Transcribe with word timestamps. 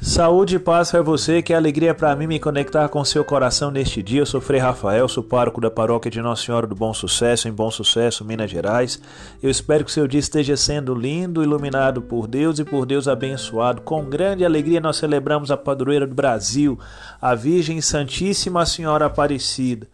Saúde 0.00 0.54
e 0.54 0.58
paz 0.60 0.92
para 0.92 1.02
você, 1.02 1.42
que 1.42 1.52
alegria 1.52 1.92
para 1.92 2.14
mim 2.14 2.28
me 2.28 2.38
conectar 2.38 2.88
com 2.88 3.04
seu 3.04 3.24
coração 3.24 3.68
neste 3.68 4.00
dia. 4.00 4.20
Eu 4.20 4.26
sou 4.26 4.40
Frei 4.40 4.60
Rafael, 4.60 5.08
sou 5.08 5.24
pároco 5.24 5.60
da 5.60 5.72
paróquia 5.72 6.08
de 6.08 6.22
Nossa 6.22 6.44
Senhora 6.44 6.68
do 6.68 6.74
Bom 6.74 6.94
Sucesso, 6.94 7.48
em 7.48 7.52
Bom 7.52 7.68
Sucesso, 7.68 8.24
Minas 8.24 8.48
Gerais. 8.48 9.02
Eu 9.42 9.50
espero 9.50 9.84
que 9.84 9.90
seu 9.90 10.06
dia 10.06 10.20
esteja 10.20 10.56
sendo 10.56 10.94
lindo, 10.94 11.42
iluminado 11.42 12.00
por 12.00 12.28
Deus 12.28 12.60
e 12.60 12.64
por 12.64 12.86
Deus 12.86 13.08
abençoado. 13.08 13.80
Com 13.80 14.04
grande 14.04 14.44
alegria 14.44 14.80
nós 14.80 14.98
celebramos 14.98 15.50
a 15.50 15.56
padroeira 15.56 16.06
do 16.06 16.14
Brasil, 16.14 16.78
a 17.20 17.34
Virgem 17.34 17.80
Santíssima 17.80 18.64
Senhora 18.64 19.06
Aparecida. 19.06 19.88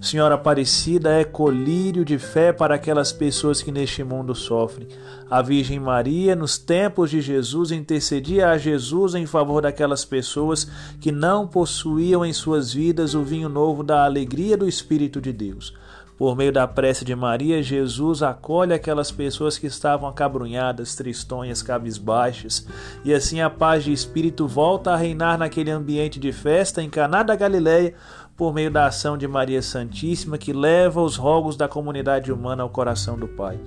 Senhora 0.00 0.36
Aparecida 0.36 1.10
é 1.10 1.24
colírio 1.24 2.04
de 2.04 2.16
fé 2.16 2.52
para 2.52 2.76
aquelas 2.76 3.10
pessoas 3.10 3.60
que 3.60 3.72
neste 3.72 4.04
mundo 4.04 4.34
sofrem. 4.36 4.86
A 5.28 5.42
Virgem 5.42 5.80
Maria, 5.80 6.36
nos 6.36 6.56
tempos 6.56 7.10
de 7.10 7.20
Jesus, 7.20 7.70
intercedia 7.70 8.50
a 8.50 8.56
Jesus 8.56 9.14
em 9.14 9.26
favor 9.26 9.47
favor 9.48 9.62
daquelas 9.62 10.04
pessoas 10.04 10.68
que 11.00 11.10
não 11.10 11.46
possuíam 11.46 12.24
em 12.24 12.32
suas 12.32 12.72
vidas 12.72 13.14
o 13.14 13.22
vinho 13.22 13.48
novo 13.48 13.82
da 13.82 14.04
alegria 14.04 14.56
do 14.56 14.68
Espírito 14.68 15.20
de 15.20 15.32
Deus. 15.32 15.74
Por 16.18 16.36
meio 16.36 16.50
da 16.50 16.66
prece 16.66 17.04
de 17.04 17.14
Maria, 17.14 17.62
Jesus 17.62 18.24
acolhe 18.24 18.74
aquelas 18.74 19.12
pessoas 19.12 19.56
que 19.56 19.68
estavam 19.68 20.08
acabrunhadas, 20.08 20.96
tristonhas, 20.96 21.62
cabisbaixas, 21.62 22.66
e 23.04 23.14
assim 23.14 23.40
a 23.40 23.48
paz 23.48 23.84
de 23.84 23.92
espírito 23.92 24.48
volta 24.48 24.90
a 24.90 24.96
reinar 24.96 25.38
naquele 25.38 25.70
ambiente 25.70 26.18
de 26.18 26.32
festa 26.32 26.82
em 26.82 26.90
Caná 26.90 27.22
da 27.22 27.36
Galileia, 27.36 27.94
por 28.36 28.52
meio 28.52 28.70
da 28.70 28.86
ação 28.86 29.16
de 29.16 29.28
Maria 29.28 29.62
Santíssima 29.62 30.38
que 30.38 30.52
leva 30.52 31.00
os 31.00 31.16
rogos 31.16 31.56
da 31.56 31.68
comunidade 31.68 32.32
humana 32.32 32.64
ao 32.64 32.70
coração 32.70 33.16
do 33.16 33.28
Pai. 33.28 33.60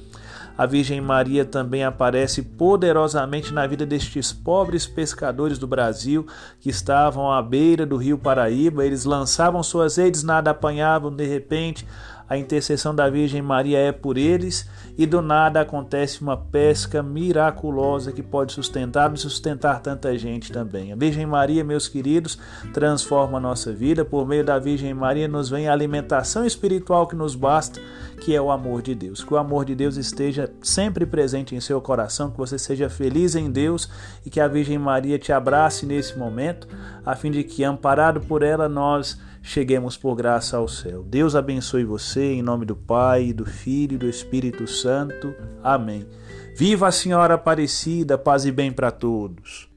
A 0.58 0.66
Virgem 0.66 1.00
Maria 1.02 1.46
também 1.46 1.84
aparece 1.84 2.42
poderosamente 2.42 3.54
na 3.54 3.66
vida 3.66 3.86
destes 3.86 4.32
pobres 4.32 4.86
pescadores 4.86 5.58
do 5.58 5.66
Brasil 5.66 6.28
que 6.60 6.70
estavam 6.70 7.32
à 7.32 7.42
beira 7.42 7.86
do 7.86 7.98
rio 7.98 8.18
Paraíba. 8.18 8.86
Eles 8.86 9.06
lançavam 9.06 9.64
suas 9.64 9.96
redes, 9.96 10.24
nada 10.24 10.52
apanhavam, 10.52 11.12
de 11.12 11.26
repente 11.26 11.86
a 12.32 12.38
intercessão 12.38 12.96
da 12.96 13.10
Virgem 13.10 13.42
Maria 13.42 13.78
é 13.78 13.92
por 13.92 14.18
eles 14.18 14.66
e 14.98 15.06
do 15.06 15.22
nada 15.22 15.60
acontece 15.60 16.22
uma 16.22 16.38
pesca 16.38 17.04
miraculosa 17.04 18.14
que 18.14 18.24
pode 18.24 18.54
sustentar 18.54 19.14
e 19.14 19.18
sustentar 19.18 19.82
tanta 19.82 20.18
gente 20.18 20.50
também. 20.50 20.94
A 20.94 20.96
Virgem 20.96 21.26
Maria, 21.26 21.62
meus 21.62 21.90
queridos, 21.90 22.40
transforma 22.74 23.38
a 23.38 23.42
nossa 23.42 23.74
vida. 23.74 24.06
Por 24.06 24.26
meio 24.26 24.46
da 24.46 24.58
Virgem 24.58 24.94
Maria 24.94 25.28
nos 25.28 25.50
vem 25.50 25.68
a 25.68 25.74
alimentação 25.74 26.46
espiritual 26.46 27.06
que 27.06 27.18
nos 27.18 27.36
basta, 27.36 27.82
que 28.22 28.34
é 28.34 28.42
o 28.42 28.50
amor 28.50 28.82
de 28.82 28.96
Deus. 28.96 29.26
Que 29.26 29.34
o 29.34 29.38
amor 29.38 29.66
de 29.66 29.76
Deus 29.76 29.98
esteja 29.98 30.50
sempre 30.62 31.06
presente 31.06 31.54
em 31.54 31.60
seu 31.60 31.82
coração, 31.82 32.32
que 32.32 32.38
você 32.38 32.58
seja 32.58 32.90
feliz 32.90 33.36
em 33.36 33.52
Deus 33.52 33.90
e 34.26 34.30
que 34.30 34.40
a 34.40 34.48
Virgem 34.48 34.80
Maria 34.80 35.20
te 35.20 35.34
abrace 35.34 35.86
nesse 35.86 36.18
momento, 36.18 36.66
a 37.06 37.14
fim 37.14 37.30
de 37.30 37.44
que, 37.44 37.62
amparado 37.62 38.22
por 38.22 38.42
ela, 38.42 38.70
nós 38.70 39.20
cheguemos 39.42 39.98
por 39.98 40.16
graça 40.16 40.58
ao 40.58 40.68
céu. 40.68 41.04
Deus 41.04 41.36
abençoe 41.36 41.84
você, 41.84 42.34
em 42.34 42.42
nome 42.42 42.66
do 42.66 42.76
Pai, 42.76 43.34
do 43.34 43.46
Filho 43.46 43.96
e 43.96 43.98
do 43.98 44.10
Espírito 44.10 44.68
Santo. 44.68 45.34
Amém. 45.64 46.08
Viva 46.56 46.88
a 46.88 46.92
Senhora 46.92 47.36
Aparecida, 47.36 48.18
paz 48.18 48.46
e 48.46 48.52
bem 48.52 48.72
para 48.72 48.92
todos. 48.92 49.71